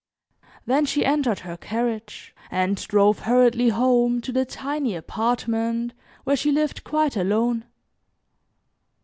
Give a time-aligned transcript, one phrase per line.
[0.65, 5.93] Then she entered her carriage and drove hurriedly home to the tiny apartment
[6.23, 7.65] where she lived quite alone.